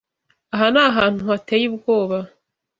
[0.53, 2.17] Aha ni ahantu hateye ubwoba.